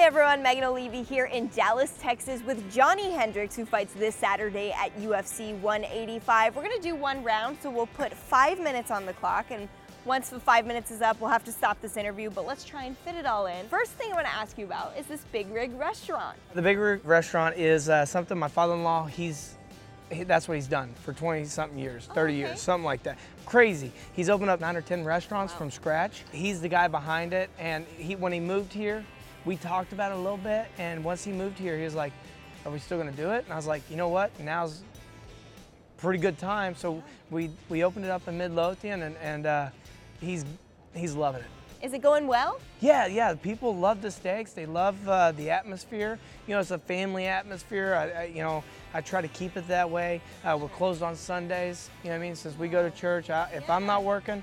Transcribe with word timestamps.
Hey 0.00 0.06
everyone, 0.06 0.42
Megan 0.42 0.64
Olivi 0.64 1.02
here 1.02 1.26
in 1.26 1.48
Dallas, 1.48 1.92
Texas 2.00 2.42
with 2.42 2.72
Johnny 2.72 3.10
Hendricks 3.10 3.54
who 3.54 3.66
fights 3.66 3.92
this 3.92 4.14
Saturday 4.14 4.72
at 4.72 4.98
UFC 4.98 5.54
185. 5.60 6.56
We're 6.56 6.62
gonna 6.62 6.80
do 6.80 6.94
one 6.94 7.22
round, 7.22 7.58
so 7.62 7.68
we'll 7.68 7.84
put 7.84 8.14
five 8.14 8.58
minutes 8.58 8.90
on 8.90 9.04
the 9.04 9.12
clock 9.12 9.50
and 9.50 9.68
once 10.06 10.30
the 10.30 10.40
five 10.40 10.66
minutes 10.66 10.90
is 10.90 11.02
up, 11.02 11.20
we'll 11.20 11.28
have 11.28 11.44
to 11.44 11.52
stop 11.52 11.82
this 11.82 11.98
interview, 11.98 12.30
but 12.30 12.46
let's 12.46 12.64
try 12.64 12.84
and 12.84 12.96
fit 12.96 13.14
it 13.14 13.26
all 13.26 13.44
in. 13.44 13.68
First 13.68 13.92
thing 13.92 14.10
I 14.10 14.14
wanna 14.14 14.28
ask 14.28 14.56
you 14.56 14.64
about 14.64 14.96
is 14.96 15.04
this 15.04 15.22
Big 15.32 15.52
Rig 15.52 15.78
restaurant. 15.78 16.38
The 16.54 16.62
Big 16.62 16.78
Rig 16.78 17.04
restaurant 17.04 17.58
is 17.58 17.90
uh, 17.90 18.06
something 18.06 18.38
my 18.38 18.48
father-in-law, 18.48 19.04
he's, 19.04 19.58
he, 20.10 20.24
that's 20.24 20.48
what 20.48 20.54
he's 20.54 20.66
done 20.66 20.94
for 21.02 21.12
20 21.12 21.44
something 21.44 21.78
years, 21.78 22.06
30 22.06 22.20
okay. 22.20 22.38
years, 22.38 22.60
something 22.62 22.86
like 22.86 23.02
that. 23.02 23.18
Crazy. 23.44 23.92
He's 24.14 24.30
opened 24.30 24.48
up 24.48 24.60
nine 24.60 24.76
or 24.76 24.80
10 24.80 25.04
restaurants 25.04 25.52
wow. 25.52 25.58
from 25.58 25.70
scratch. 25.70 26.24
He's 26.32 26.62
the 26.62 26.70
guy 26.70 26.88
behind 26.88 27.34
it. 27.34 27.50
And 27.58 27.84
he, 27.98 28.16
when 28.16 28.32
he 28.32 28.40
moved 28.40 28.72
here, 28.72 29.04
we 29.44 29.56
talked 29.56 29.92
about 29.92 30.12
it 30.12 30.16
a 30.16 30.20
little 30.20 30.36
bit. 30.36 30.66
And 30.78 31.02
once 31.02 31.24
he 31.24 31.32
moved 31.32 31.58
here, 31.58 31.76
he 31.76 31.84
was 31.84 31.94
like, 31.94 32.12
are 32.64 32.72
we 32.72 32.78
still 32.78 32.98
gonna 32.98 33.12
do 33.12 33.30
it? 33.30 33.44
And 33.44 33.52
I 33.52 33.56
was 33.56 33.66
like, 33.66 33.82
you 33.90 33.96
know 33.96 34.08
what? 34.08 34.38
Now's 34.40 34.82
pretty 35.96 36.18
good 36.18 36.38
time. 36.38 36.74
So 36.74 37.02
we, 37.30 37.50
we 37.68 37.84
opened 37.84 38.04
it 38.04 38.10
up 38.10 38.26
in 38.28 38.38
Midlothian 38.38 39.02
and, 39.02 39.16
and 39.22 39.46
uh, 39.46 39.68
he's, 40.20 40.44
he's 40.94 41.14
loving 41.14 41.42
it. 41.42 41.48
Is 41.82 41.94
it 41.94 42.02
going 42.02 42.26
well? 42.26 42.60
Yeah, 42.80 43.06
yeah. 43.06 43.34
People 43.34 43.74
love 43.74 44.02
the 44.02 44.10
steaks. 44.10 44.52
They 44.52 44.66
love 44.66 45.08
uh, 45.08 45.32
the 45.32 45.48
atmosphere. 45.48 46.18
You 46.46 46.54
know, 46.54 46.60
it's 46.60 46.72
a 46.72 46.78
family 46.78 47.26
atmosphere. 47.26 47.94
I, 47.94 48.22
I, 48.22 48.24
you 48.24 48.42
know, 48.42 48.62
I 48.92 49.00
try 49.00 49.22
to 49.22 49.28
keep 49.28 49.56
it 49.56 49.66
that 49.68 49.88
way. 49.88 50.20
Uh, 50.44 50.58
we're 50.60 50.68
closed 50.68 51.02
on 51.02 51.16
Sundays. 51.16 51.88
You 52.02 52.10
know 52.10 52.16
what 52.16 52.22
I 52.22 52.26
mean? 52.26 52.36
Since 52.36 52.58
we 52.58 52.68
go 52.68 52.82
to 52.86 52.94
church, 52.94 53.30
I, 53.30 53.48
if 53.54 53.64
yeah. 53.66 53.76
I'm 53.76 53.86
not 53.86 54.04
working, 54.04 54.42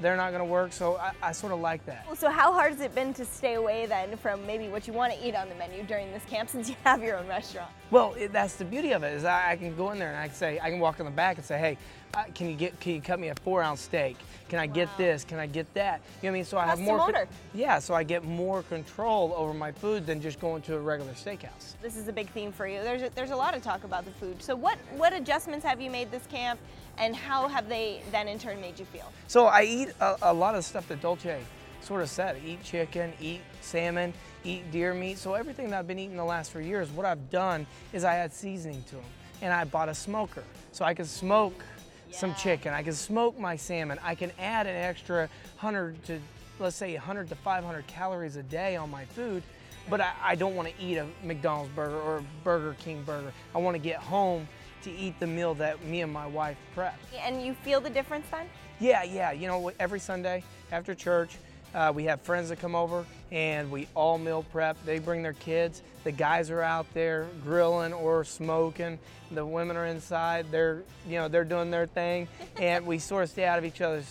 they're 0.00 0.16
not 0.16 0.30
going 0.30 0.40
to 0.40 0.50
work. 0.50 0.72
So 0.72 0.96
I, 0.96 1.12
I, 1.22 1.32
sort 1.32 1.52
of 1.52 1.60
like 1.60 1.84
that. 1.86 2.06
So 2.18 2.30
how 2.30 2.52
hard 2.52 2.72
has 2.72 2.80
it 2.80 2.94
been 2.94 3.14
to 3.14 3.24
stay 3.24 3.54
away 3.54 3.86
then 3.86 4.16
from 4.16 4.46
maybe 4.46 4.68
what 4.68 4.86
you 4.86 4.92
want 4.92 5.12
to 5.12 5.26
eat 5.26 5.34
on 5.34 5.48
the 5.48 5.54
menu 5.54 5.82
during 5.84 6.12
this 6.12 6.24
camp 6.24 6.48
since 6.54 6.68
you 6.68 6.76
have 6.84 7.02
your 7.02 7.18
own 7.18 7.26
restaurant? 7.26 7.70
Well, 7.90 8.14
it, 8.14 8.32
that's 8.32 8.56
the 8.56 8.64
beauty 8.64 8.92
of 8.92 9.02
it 9.02 9.14
is 9.14 9.24
I, 9.24 9.52
I, 9.52 9.56
can 9.56 9.76
go 9.76 9.90
in 9.90 9.98
there 9.98 10.08
and 10.08 10.18
I 10.18 10.26
can 10.26 10.36
say 10.36 10.58
I 10.60 10.70
can 10.70 10.80
walk 10.80 10.98
in 11.00 11.06
the 11.06 11.12
back 11.12 11.36
and 11.36 11.44
say, 11.44 11.58
hey, 11.58 11.78
uh, 12.14 12.24
can 12.34 12.48
you 12.48 12.54
get 12.54 12.78
can 12.80 12.94
you 12.94 13.00
cut 13.00 13.18
me 13.18 13.28
a 13.28 13.34
four 13.36 13.62
ounce 13.62 13.80
steak? 13.80 14.16
Can 14.48 14.58
I 14.58 14.66
wow. 14.66 14.72
get 14.72 14.96
this? 14.96 15.24
Can 15.24 15.38
I 15.38 15.46
get 15.46 15.72
that? 15.74 16.00
You 16.22 16.28
know 16.28 16.32
what 16.32 16.36
I 16.36 16.38
mean? 16.38 16.44
So 16.44 16.58
I 16.58 16.66
have 16.66 16.78
more. 16.78 17.00
Order. 17.00 17.26
Yeah, 17.54 17.78
so 17.78 17.94
I 17.94 18.02
get 18.02 18.24
more 18.24 18.62
control 18.64 19.34
over 19.36 19.52
my 19.54 19.72
food 19.72 20.06
than 20.06 20.20
just 20.20 20.38
going 20.38 20.62
to 20.62 20.76
a 20.76 20.78
regular 20.78 21.12
steakhouse. 21.12 21.74
This 21.82 21.96
is 21.96 22.08
a 22.08 22.12
big 22.12 22.28
theme 22.30 22.52
for 22.52 22.66
you. 22.66 22.80
There's 22.82 23.02
a, 23.02 23.10
there's 23.14 23.30
a 23.30 23.36
lot 23.36 23.56
of 23.56 23.62
talk 23.62 23.84
about 23.84 24.04
the 24.04 24.12
food. 24.12 24.42
So 24.42 24.54
what 24.54 24.78
what 24.96 25.12
adjustments 25.12 25.64
have 25.64 25.80
you 25.80 25.90
made 25.90 26.10
this 26.10 26.26
camp, 26.26 26.60
and 26.98 27.16
how 27.16 27.48
have 27.48 27.68
they 27.68 28.02
then 28.12 28.28
in 28.28 28.38
turn 28.38 28.60
made 28.60 28.78
you 28.78 28.84
feel? 28.84 29.10
So 29.26 29.46
I 29.46 29.62
eat 29.64 29.90
a, 30.00 30.16
a 30.22 30.34
lot 30.34 30.54
of 30.54 30.64
stuff 30.64 30.88
that 30.88 31.00
Dolce 31.00 31.40
sort 31.80 32.02
of 32.02 32.08
said. 32.08 32.40
Eat 32.44 32.62
chicken, 32.62 33.12
eat 33.20 33.40
salmon, 33.60 34.12
eat 34.44 34.70
deer 34.70 34.94
meat. 34.94 35.18
So 35.18 35.34
everything 35.34 35.70
that 35.70 35.78
I've 35.78 35.86
been 35.86 35.98
eating 35.98 36.16
the 36.16 36.24
last 36.24 36.52
three 36.52 36.66
years, 36.66 36.90
what 36.90 37.06
I've 37.06 37.30
done 37.30 37.66
is 37.92 38.04
I 38.04 38.16
add 38.16 38.32
seasoning 38.32 38.82
to 38.84 38.96
them. 38.96 39.04
And 39.42 39.52
I 39.52 39.64
bought 39.64 39.88
a 39.88 39.94
smoker. 39.94 40.44
So 40.72 40.84
I 40.84 40.94
can 40.94 41.04
smoke 41.04 41.62
yeah. 42.08 42.16
some 42.16 42.34
chicken. 42.34 42.72
I 42.72 42.82
can 42.82 42.92
smoke 42.92 43.38
my 43.38 43.56
salmon. 43.56 43.98
I 44.02 44.14
can 44.14 44.32
add 44.38 44.66
an 44.66 44.76
extra 44.76 45.28
100 45.60 46.02
to, 46.04 46.20
let's 46.58 46.76
say 46.76 46.94
100 46.94 47.28
to 47.28 47.34
500 47.34 47.86
calories 47.86 48.36
a 48.36 48.42
day 48.42 48.76
on 48.76 48.90
my 48.90 49.04
food. 49.04 49.42
But 49.90 50.00
I, 50.00 50.12
I 50.22 50.34
don't 50.34 50.56
want 50.56 50.68
to 50.68 50.82
eat 50.82 50.96
a 50.96 51.06
McDonald's 51.22 51.70
burger 51.74 52.00
or 52.00 52.18
a 52.18 52.24
Burger 52.42 52.74
King 52.78 53.02
burger. 53.02 53.32
I 53.54 53.58
want 53.58 53.74
to 53.74 53.78
get 53.78 53.96
home 53.96 54.48
to 54.84 54.92
eat 54.92 55.18
the 55.18 55.26
meal 55.26 55.54
that 55.54 55.82
me 55.84 56.02
and 56.02 56.12
my 56.12 56.26
wife 56.26 56.56
prep. 56.74 56.98
And 57.18 57.44
you 57.44 57.54
feel 57.54 57.80
the 57.80 57.90
difference 57.90 58.26
then? 58.30 58.46
Yeah, 58.80 59.02
yeah. 59.02 59.32
You 59.32 59.48
know, 59.48 59.72
every 59.80 59.98
Sunday 59.98 60.44
after 60.70 60.94
church, 60.94 61.36
uh, 61.74 61.92
we 61.94 62.04
have 62.04 62.20
friends 62.20 62.50
that 62.50 62.60
come 62.60 62.74
over 62.74 63.04
and 63.32 63.70
we 63.70 63.88
all 63.94 64.18
meal 64.18 64.44
prep. 64.52 64.76
They 64.84 64.98
bring 64.98 65.22
their 65.22 65.32
kids. 65.32 65.82
The 66.04 66.12
guys 66.12 66.50
are 66.50 66.62
out 66.62 66.86
there 66.94 67.26
grilling 67.42 67.92
or 67.92 68.24
smoking. 68.24 68.98
The 69.32 69.44
women 69.44 69.76
are 69.76 69.86
inside. 69.86 70.46
They're, 70.50 70.82
you 71.08 71.16
know, 71.16 71.28
they're 71.28 71.44
doing 71.44 71.70
their 71.70 71.86
thing. 71.86 72.28
and 72.60 72.86
we 72.86 72.98
sort 72.98 73.24
of 73.24 73.30
stay 73.30 73.44
out 73.44 73.58
of 73.58 73.64
each 73.64 73.80
other's 73.80 74.10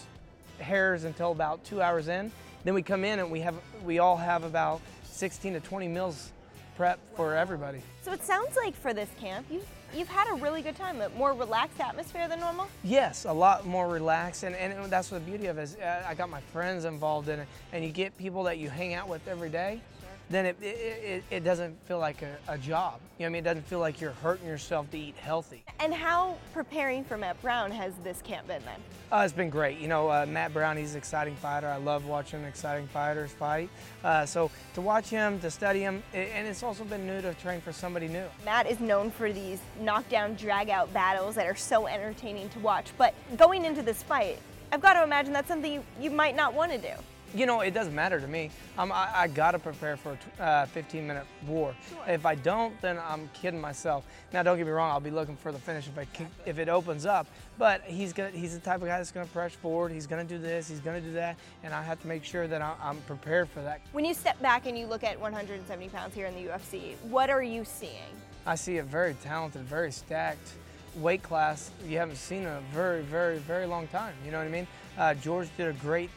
hairs 0.60 1.04
until 1.04 1.32
about 1.32 1.64
two 1.64 1.82
hours 1.82 2.08
in. 2.08 2.32
Then 2.64 2.74
we 2.74 2.82
come 2.82 3.06
in 3.06 3.20
and 3.20 3.30
we 3.30 3.42
have, 3.42 3.56
we 3.86 4.00
all 4.00 4.18
have 4.18 4.44
about 4.44 4.82
16 5.04 5.54
to 5.54 5.60
20 5.60 5.88
meals 5.88 6.32
prep 6.76 7.00
for 7.16 7.36
everybody. 7.36 7.82
So 8.02 8.12
it 8.12 8.24
sounds 8.24 8.56
like 8.56 8.76
for 8.76 8.94
this 8.94 9.10
camp, 9.20 9.46
you've, 9.50 9.66
you've 9.94 10.08
had 10.08 10.30
a 10.32 10.36
really 10.36 10.62
good 10.62 10.76
time, 10.76 11.02
a 11.02 11.10
more 11.10 11.34
relaxed 11.34 11.80
atmosphere 11.80 12.28
than 12.28 12.40
normal? 12.40 12.68
Yes, 12.84 13.26
a 13.26 13.34
lot 13.34 13.66
more 13.66 13.88
relaxed, 13.88 14.44
and, 14.44 14.56
and 14.56 14.92
that's 14.92 15.12
what 15.12 15.24
the 15.24 15.32
beauty 15.32 15.48
of 15.48 15.58
it 15.58 15.64
is. 15.64 15.76
Uh, 15.76 16.04
I 16.08 16.14
got 16.14 16.30
my 16.30 16.42
friends 16.52 16.86
involved 16.86 17.30
in 17.30 17.40
it, 17.40 17.48
and 17.72 17.84
you 17.84 17.92
get 17.92 18.18
people 18.18 18.44
that 18.44 18.58
you 18.58 18.70
hang 18.70 18.94
out 18.94 19.08
with 19.08 19.28
every 19.28 19.50
day, 19.50 19.82
then 20.30 20.46
it, 20.46 20.58
it, 20.62 21.24
it, 21.30 21.44
doesn't 21.44 21.76
feel 21.86 22.00
like 22.00 22.22
a, 22.22 22.38
a, 22.48 22.58
job. 22.58 23.00
You 23.18 23.24
know 23.24 23.26
what 23.26 23.26
I 23.26 23.30
mean? 23.30 23.40
It 23.40 23.44
doesn't 23.44 23.68
feel 23.68 23.80
like 23.80 24.00
you're 24.02 24.12
hurting 24.12 24.48
yourself 24.48 24.90
to 24.92 24.98
eat 24.98 25.16
healthy. 25.18 25.64
And 25.80 25.94
how 25.94 26.38
preparing 26.54 27.04
for 27.04 27.18
Matt 27.18 27.42
Brown 27.42 27.72
has 27.72 27.94
this 28.04 28.22
camp 28.22 28.48
been 28.48 28.64
then? 28.64 28.80
Uh, 29.12 29.24
it's 29.24 29.34
been 29.34 29.50
great. 29.50 29.80
You 29.80 29.88
know, 29.88 30.10
uh, 30.10 30.26
Matt 30.28 30.54
Brown, 30.54 30.78
he's 30.78 30.94
an 30.94 30.98
exciting 30.98 31.36
fighter. 31.36 31.68
I 31.68 31.78
love 31.78 32.06
watching 32.06 32.44
exciting 32.46 32.88
fighters 32.88 33.32
fight. 33.32 33.70
Uh, 34.04 34.26
so 34.26 34.50
to 34.74 34.82
watch 34.82 35.10
him, 35.10 35.40
to 35.42 35.52
study 35.52 35.82
him, 35.82 36.02
and 36.14 36.48
it's 36.48 36.64
also 36.64 36.84
been 36.84 37.06
new 37.06 37.22
to 37.22 37.34
train 37.36 37.62
for 37.62 37.72
somebody 37.74 38.08
new. 38.08 38.26
Matt 38.46 38.66
is 38.66 38.80
known 38.80 39.12
for 39.12 39.32
these 39.32 39.60
knockdown, 39.82 40.36
drag-out 40.36 40.92
battles 40.94 41.36
that 41.36 41.46
are 41.46 41.56
so 41.56 41.88
entertaining 41.88 42.50
to 42.50 42.60
watch. 42.60 42.88
But 42.98 43.14
going 43.38 43.66
into 43.66 43.82
this 43.82 44.02
fight, 44.02 44.40
I've 44.72 44.82
got 44.82 44.94
to 44.94 45.04
imagine 45.04 45.34
that's 45.34 45.48
something 45.48 45.72
you, 45.72 45.84
you 46.02 46.10
might 46.10 46.36
not 46.36 46.54
want 46.54 46.72
to 46.72 46.78
do. 46.80 46.94
You 47.36 47.48
know, 47.48 47.62
it 47.62 47.74
doesn't 47.74 47.96
matter 47.96 48.20
to 48.20 48.28
me. 48.28 48.52
Um, 48.78 48.92
I, 48.92 49.12
I 49.16 49.28
got 49.28 49.52
to 49.52 49.60
prepare 49.60 49.98
for 49.98 50.18
a 50.40 50.44
uh, 50.44 50.66
15 50.68 51.08
minute 51.08 51.26
war. 51.48 51.74
Sure. 51.90 52.00
If 52.08 52.28
I 52.28 52.36
don't, 52.36 52.80
then 52.82 53.00
I'm 53.00 53.28
kidding 53.34 53.60
myself. 53.60 54.06
Now, 54.32 54.44
don't 54.44 54.58
get 54.58 54.68
me 54.68 54.72
wrong, 54.72 54.92
I'll 54.92 55.00
be 55.00 55.10
looking 55.10 55.36
for 55.36 55.52
the 55.52 55.58
finish 55.58 55.88
if, 55.88 55.98
I 55.98 56.06
kick, 56.06 56.28
if 56.46 56.60
it 56.60 56.70
opens 56.70 57.08
up. 57.08 57.26
But 57.58 57.82
he's 57.86 58.14
gonna, 58.14 58.30
he's 58.30 58.54
the 58.54 58.60
type 58.60 58.82
of 58.82 58.88
guy 58.88 58.98
that's 58.98 59.12
going 59.12 59.26
to 59.26 59.32
press 59.34 59.54
forward. 59.54 59.92
He's 59.92 60.06
going 60.06 60.26
to 60.26 60.32
do 60.32 60.40
this, 60.40 60.70
he's 60.70 60.80
going 60.80 61.02
to 61.02 61.08
do 61.08 61.14
that. 61.14 61.38
And 61.64 61.74
I 61.74 61.82
have 61.82 62.00
to 62.02 62.08
make 62.08 62.24
sure 62.24 62.48
that 62.48 62.62
I'm 62.62 62.98
prepared 63.02 63.50
for 63.50 63.62
that. 63.62 63.82
When 63.94 64.06
you 64.06 64.14
step 64.14 64.40
back 64.42 64.68
and 64.68 64.78
you 64.78 64.86
look 64.86 65.04
at 65.04 65.20
170 65.20 65.90
pounds 65.90 66.14
here 66.14 66.28
in 66.28 66.36
the 66.36 66.52
UFC, 66.52 66.96
what 67.10 67.32
are 67.32 67.44
you 67.44 67.66
seeing? 67.66 68.14
I 68.46 68.56
see 68.56 68.78
a 68.78 68.84
very 68.84 69.16
talented, 69.16 69.64
very 69.64 69.92
stacked 69.92 70.54
weight 70.98 71.24
class 71.24 71.72
you 71.88 71.98
haven't 71.98 72.18
seen 72.18 72.44
in 72.44 72.48
a 72.48 72.62
very, 72.72 73.02
very, 73.02 73.40
very 73.40 73.66
long 73.66 73.88
time. 73.88 74.14
You 74.24 74.32
know 74.32 74.38
what 74.38 74.48
I 74.48 74.52
mean? 74.52 74.68
Uh, 74.98 75.14
George 75.16 75.50
did 75.58 75.68
a 75.68 75.74
great 75.74 76.12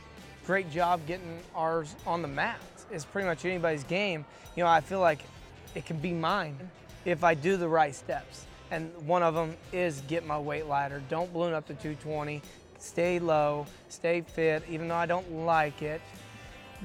great 0.47 0.71
job 0.71 1.05
getting 1.07 1.41
ours 1.57 1.97
on 2.07 2.23
the 2.23 2.29
mat. 2.29 2.61
It's 2.93 3.05
pretty 3.05 3.27
much 3.27 3.45
anybody's 3.45 3.83
game. 3.85 4.25
You 4.55 4.63
know, 4.63 4.71
I 4.71 4.81
feel 4.81 5.01
like 5.01 5.19
it 5.75 5.85
can 5.85 5.99
be 5.99 6.13
mine 6.13 6.57
if 7.05 7.25
I 7.25 7.35
do 7.35 7.57
the 7.57 7.69
right 7.69 7.95
steps. 7.95 8.47
And 8.71 8.93
one 9.07 9.23
of 9.23 9.35
them 9.35 9.57
is 9.73 10.03
get 10.09 10.25
my 10.25 10.39
weight 10.39 10.67
lighter. 10.67 11.03
Don't 11.09 11.33
balloon 11.33 11.53
up 11.53 11.67
to 11.67 11.75
220. 11.75 12.43
Stay 12.79 13.19
low, 13.19 13.67
stay 13.89 14.21
fit, 14.21 14.63
even 14.69 14.89
though 14.89 14.95
I 14.97 15.07
don't 15.07 15.31
like 15.33 15.83
it. 15.83 16.01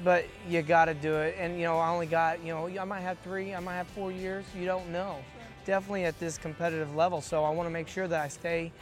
But 0.02 0.24
you 0.48 0.62
got 0.62 0.86
to 0.86 0.94
do 0.94 1.14
it. 1.16 1.36
And, 1.38 1.56
you 1.56 1.64
know, 1.64 1.78
I 1.78 1.90
only 1.90 2.06
got, 2.06 2.42
you 2.42 2.52
know, 2.52 2.66
I 2.66 2.84
might 2.84 3.00
have 3.00 3.18
three, 3.20 3.54
I 3.54 3.60
might 3.60 3.74
have 3.74 3.88
four 3.88 4.10
years. 4.10 4.44
You 4.56 4.64
don't 4.64 4.88
know. 4.90 5.18
Definitely 5.64 6.04
at 6.04 6.18
this 6.18 6.36
competitive 6.36 6.96
level. 6.96 7.20
So 7.20 7.44
I 7.44 7.50
want 7.50 7.68
to 7.68 7.72
make 7.72 7.88
sure 7.88 8.08
that 8.08 8.20
I 8.20 8.28
stay 8.28 8.72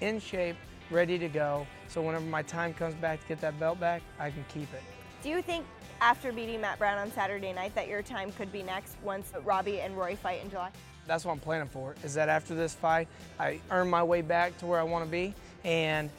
in 0.00 0.20
shape 0.20 0.56
ready 0.90 1.18
to 1.18 1.28
go. 1.28 1.66
So 1.88 2.02
whenever 2.02 2.24
my 2.24 2.42
time 2.42 2.74
comes 2.74 2.94
back 2.94 3.20
to 3.22 3.28
get 3.28 3.40
that 3.40 3.58
belt 3.58 3.80
back, 3.80 4.02
I 4.18 4.30
can 4.30 4.44
keep 4.52 4.72
it. 4.74 4.82
Do 5.22 5.28
you 5.28 5.42
think 5.42 5.64
after 6.00 6.32
beating 6.32 6.60
Matt 6.60 6.78
Brown 6.78 6.98
on 6.98 7.10
Saturday 7.12 7.52
night 7.52 7.74
that 7.74 7.88
your 7.88 8.02
time 8.02 8.30
could 8.32 8.52
be 8.52 8.62
next 8.62 8.96
once 9.02 9.32
Robbie 9.44 9.80
and 9.80 9.96
Rory 9.96 10.16
fight 10.16 10.42
in 10.42 10.50
July? 10.50 10.70
That's 11.06 11.24
what 11.24 11.32
I'm 11.32 11.40
planning 11.40 11.68
for, 11.68 11.94
is 12.02 12.14
that 12.14 12.28
after 12.28 12.54
this 12.54 12.74
fight, 12.74 13.08
I 13.38 13.60
earn 13.70 13.88
my 13.88 14.02
way 14.02 14.22
back 14.22 14.56
to 14.58 14.66
where 14.66 14.80
I 14.80 14.82
want 14.82 15.04
to 15.04 15.10
be, 15.10 15.34
and 15.64 16.10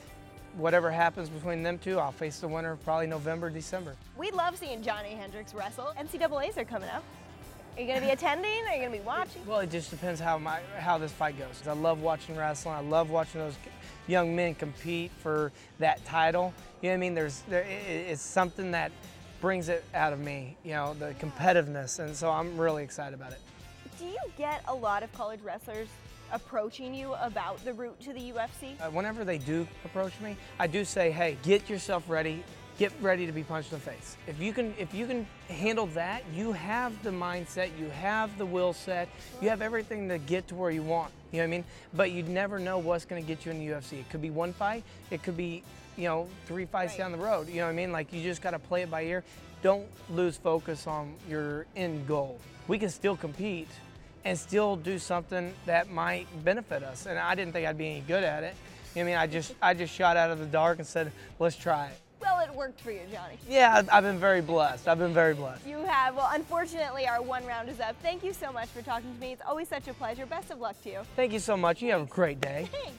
whatever 0.58 0.92
happens 0.92 1.30
between 1.30 1.64
them 1.64 1.78
two, 1.78 2.00
I'll 2.00 2.12
face 2.12 2.40
the 2.40 2.48
winner 2.48 2.76
probably 2.78 3.08
November, 3.08 3.50
December. 3.50 3.96
We 4.18 4.32
love 4.32 4.58
seeing 4.58 4.82
Johnny 4.82 5.12
Hendricks 5.12 5.54
wrestle. 5.54 5.94
NCAAs 6.00 6.58
are 6.58 6.66
coming 6.66 6.90
up. 6.90 7.04
Are 7.76 7.82
you 7.82 7.88
going 7.88 8.00
to 8.00 8.06
be 8.06 8.14
attending? 8.14 8.66
Are 8.70 8.74
you 8.74 8.80
going 8.80 8.92
to 8.94 8.98
be 9.00 9.04
watching? 9.04 9.46
Well, 9.46 9.60
it 9.60 9.70
just 9.70 9.90
depends 9.90 10.22
how 10.22 10.38
my 10.38 10.60
how 10.78 10.98
this 10.98 11.12
fight 11.12 11.38
goes. 11.38 11.62
I 11.68 11.74
love 11.74 12.02
watching 12.02 12.38
wrestling. 12.38 12.74
I 12.74 12.80
love 12.80 13.10
watching 13.10 13.42
those 13.42 13.56
young 14.08 14.34
men 14.34 14.56
compete 14.56 15.12
for 15.22 15.52
that 15.80 16.04
title. 16.06 16.54
You 16.82 16.88
know 16.88 16.94
what 16.94 16.96
I 16.96 17.00
mean? 17.00 17.14
There's 17.16 17.42
there, 17.50 17.66
it's 17.68 18.22
something 18.22 18.72
that 18.72 18.94
brings 19.42 19.68
it 19.68 19.84
out 19.94 20.14
of 20.14 20.20
me. 20.20 20.56
You 20.64 20.72
know, 20.72 20.94
the 20.94 21.16
competitiveness, 21.16 22.00
and 22.00 22.16
so 22.16 22.32
I'm 22.32 22.58
really 22.58 22.82
excited 22.82 23.14
about 23.14 23.34
it. 23.34 23.40
Do 24.00 24.06
you 24.06 24.20
get 24.38 24.64
a 24.70 24.74
lot 24.74 25.04
of 25.04 25.12
college 25.12 25.42
wrestlers 25.42 25.90
approaching 26.32 26.94
you 26.94 27.14
about 27.16 27.64
the 27.66 27.74
route 27.74 28.00
to 28.02 28.14
the 28.14 28.32
UFC? 28.32 28.80
Uh, 28.80 28.90
whenever 28.90 29.26
they 29.26 29.38
do 29.38 29.68
approach 29.84 30.14
me, 30.22 30.38
I 30.60 30.68
do 30.68 30.86
say, 30.86 31.12
hey, 31.12 31.38
get 31.44 31.70
yourself 31.70 32.10
ready 32.10 32.42
get 32.78 32.92
ready 33.02 33.26
to 33.26 33.32
be 33.32 33.44
punched 33.44 33.72
in 33.72 33.80
the 33.80 33.84
face. 33.84 34.18
If 34.28 34.40
you 34.40 34.52
can 34.54 34.74
if 34.78 34.94
you 34.94 35.08
can 35.08 35.26
handle 35.50 35.88
that, 35.88 36.24
you 36.34 36.52
have 36.52 37.02
the 37.04 37.10
mindset, 37.10 37.70
you 37.80 37.90
have 37.90 38.38
the 38.38 38.46
will 38.46 38.74
set, 38.74 39.08
you 39.42 39.50
have 39.50 39.62
everything 39.62 40.10
to 40.10 40.18
get 40.18 40.48
to 40.50 40.56
where 40.56 40.72
you 40.72 40.84
want. 40.84 41.12
You 41.32 41.38
know 41.38 41.44
what 41.44 41.48
I 41.48 41.52
mean? 41.52 41.64
But 41.94 42.12
you 42.12 42.24
never 42.24 42.60
know 42.60 42.78
what's 42.78 43.06
going 43.06 43.22
to 43.22 43.28
get 43.28 43.46
you 43.46 43.52
in 43.52 43.60
the 43.60 43.68
UFC. 43.74 43.94
It 44.00 44.10
could 44.10 44.22
be 44.22 44.30
one 44.30 44.54
fight, 44.54 44.84
it 45.12 45.24
could 45.24 45.38
be, 45.38 45.64
you 45.98 46.06
know, 46.06 46.28
three 46.48 46.66
fights 46.66 46.94
Right. 46.94 47.00
down 47.00 47.12
the 47.12 47.18
road. 47.18 47.48
You 47.48 47.58
know 47.58 47.66
what 47.66 47.72
I 47.72 47.76
mean? 47.76 47.92
Like 47.92 48.12
you 48.12 48.22
just 48.22 48.42
got 48.42 48.52
to 48.52 48.60
play 48.60 48.82
it 48.84 48.92
by 48.92 49.04
ear. 49.04 49.24
Don't 49.62 49.88
lose 50.10 50.38
focus 50.38 50.86
on 50.88 51.16
your 51.30 51.66
end 51.76 52.08
goal. 52.08 52.40
We 52.68 52.78
can 52.78 52.90
still 52.90 53.16
compete 53.16 53.70
and 54.26 54.38
still 54.38 54.76
do 54.76 55.00
something 55.00 55.54
that 55.66 55.90
might 55.92 56.28
benefit 56.44 56.84
us. 56.84 57.06
And 57.06 57.18
I 57.18 57.36
didn't 57.36 57.54
think 57.54 57.68
I'd 57.68 57.78
be 57.78 57.88
any 57.88 58.02
good 58.02 58.24
at 58.24 58.44
it. 58.44 58.56
You 58.96 59.04
know 59.04 59.12
what 59.12 59.18
I 59.18 59.24
mean? 59.26 59.30
I 59.30 59.32
just 59.32 59.54
I 59.62 59.74
just 59.74 59.94
shot 59.94 60.18
out 60.18 60.32
of 60.32 60.40
the 60.40 60.46
dark 60.46 60.80
and 60.80 60.88
said, 60.88 61.12
"Let's 61.40 61.56
try 61.56 61.88
it." 61.88 62.05
Well, 62.22 62.40
it 62.40 62.54
worked 62.56 62.82
for 62.82 62.92
you, 62.92 63.02
Johnny. 63.12 63.38
Yeah, 63.48 63.84
I've- 63.92 64.06
been 64.06 64.20
very 64.20 64.42
blessed. 64.42 64.88
I've 64.88 65.00
been 65.00 65.14
very 65.14 65.34
blessed. 65.34 65.66
You 65.66 65.78
have. 65.80 66.16
Well, 66.16 66.30
unfortunately, 66.34 67.08
our 67.08 67.22
one 67.22 67.46
round 67.46 67.70
is 67.70 67.80
up. 67.80 67.96
Thank 68.02 68.24
you 68.24 68.34
so 68.34 68.52
much 68.52 68.70
for 68.70 68.82
talking 68.82 69.14
to 69.14 69.20
me. 69.20 69.32
It's 69.34 69.42
always 69.48 69.68
such 69.68 69.88
a 69.88 69.94
pleasure. 69.94 70.26
Best 70.26 70.52
of 70.52 70.60
luck 70.60 70.82
to 70.84 70.90
you. 70.92 71.02
Thank 71.16 71.34
you 71.34 71.40
so 71.40 71.56
much. 71.58 71.82
You 71.82 71.92
have 71.92 72.02
a 72.02 72.06
great 72.06 72.40
day. 72.42 72.68
Thanks. 72.72 72.98